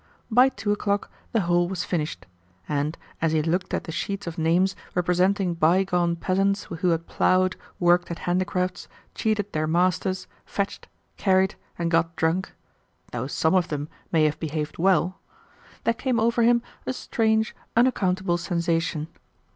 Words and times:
By 0.31 0.49
two 0.49 0.71
o'clock 0.71 1.11
the 1.31 1.41
whole 1.41 1.67
was 1.69 1.83
finished, 1.83 2.25
and 2.67 2.97
as 3.21 3.33
he 3.33 3.43
looked 3.43 3.71
at 3.71 3.83
the 3.83 3.91
sheets 3.91 4.25
of 4.25 4.39
names 4.39 4.75
representing 4.95 5.53
bygone 5.53 6.15
peasants 6.15 6.63
who 6.63 6.87
had 6.87 7.05
ploughed, 7.05 7.55
worked 7.79 8.09
at 8.09 8.17
handicrafts, 8.25 8.87
cheated 9.13 9.53
their 9.53 9.67
masters, 9.67 10.25
fetched, 10.43 10.87
carried, 11.17 11.53
and 11.77 11.91
got 11.91 12.15
drunk 12.15 12.51
(though 13.11 13.27
SOME 13.27 13.53
of 13.53 13.67
them 13.67 13.89
may 14.11 14.23
have 14.23 14.39
behaved 14.39 14.79
well), 14.79 15.19
there 15.83 15.93
came 15.93 16.19
over 16.19 16.41
him 16.41 16.63
a 16.87 16.93
strange, 16.93 17.55
unaccountable 17.77 18.39
sensation. 18.39 19.07